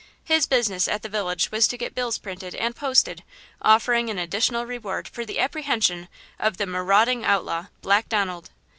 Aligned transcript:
His 0.23 0.47
business 0.47 0.87
at 0.87 1.03
the 1.03 1.09
village 1.09 1.51
was 1.51 1.67
to 1.67 1.77
get 1.77 1.93
bills 1.93 2.17
printed 2.17 2.55
and 2.55 2.75
posted 2.75 3.23
offering 3.61 4.09
an 4.09 4.17
additional 4.17 4.65
reward 4.65 5.07
for 5.07 5.25
the 5.27 5.37
apprehension 5.37 6.09
of 6.39 6.57
"the 6.57 6.65
marauding 6.65 7.23
outlaw, 7.23 7.67
Black 7.83 8.09
Donald." 8.09 8.49